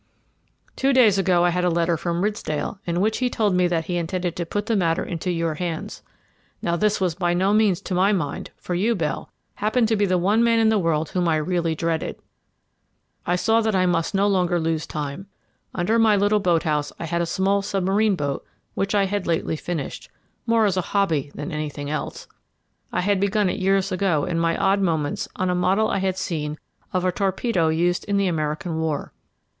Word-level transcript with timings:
"Two 0.75 0.93
days 0.93 1.19
ago 1.19 1.45
I 1.45 1.51
had 1.51 1.63
a 1.63 1.69
letter 1.69 1.95
from 1.95 2.23
Ridsdale 2.23 2.79
in 2.87 3.01
which 3.01 3.19
he 3.19 3.29
told 3.29 3.53
me 3.53 3.67
that 3.67 3.85
he 3.85 3.97
intended 3.97 4.35
to 4.35 4.47
put 4.47 4.65
the 4.65 4.75
matter 4.75 5.03
into 5.03 5.29
your 5.29 5.53
hands. 5.53 6.01
Now 6.59 6.75
this 6.75 6.99
was 6.99 7.13
by 7.13 7.35
no 7.35 7.53
means 7.53 7.81
to 7.81 7.93
my 7.93 8.11
mind, 8.11 8.49
for 8.57 8.73
you, 8.73 8.95
Bell, 8.95 9.29
happened 9.53 9.87
to 9.89 9.95
be 9.95 10.07
the 10.07 10.17
one 10.17 10.43
man 10.43 10.57
in 10.57 10.69
the 10.69 10.79
world 10.79 11.09
whom 11.09 11.27
I 11.27 11.35
really 11.35 11.75
dreaded. 11.75 12.15
I 13.27 13.35
saw 13.35 13.61
that 13.61 13.75
I 13.75 13.85
must 13.85 14.15
no 14.15 14.27
longer 14.27 14.59
lose 14.59 14.87
time. 14.87 15.27
Under 15.75 15.99
my 15.99 16.15
little 16.15 16.39
boat 16.39 16.63
house 16.63 16.91
I 16.97 17.05
had 17.05 17.21
a 17.21 17.27
small 17.27 17.61
submarine 17.61 18.15
boat 18.15 18.43
which 18.73 18.95
I 18.95 19.05
had 19.05 19.27
lately 19.27 19.55
finished, 19.55 20.09
more 20.47 20.65
as 20.65 20.77
a 20.77 20.81
hobby 20.81 21.29
than 21.35 21.51
anything 21.51 21.91
else. 21.91 22.25
I 22.91 23.01
had 23.01 23.19
begun 23.19 23.49
it 23.51 23.59
years 23.59 23.91
ago 23.91 24.25
in 24.25 24.39
my 24.39 24.57
odd 24.57 24.81
moments 24.81 25.27
on 25.35 25.51
a 25.51 25.53
model 25.53 25.91
I 25.91 25.99
had 25.99 26.17
seen 26.17 26.57
of 26.91 27.05
a 27.05 27.11
torpedo 27.11 27.67
used 27.67 28.03
in 28.05 28.17
the 28.17 28.25
American 28.25 28.79
War. 28.79 29.13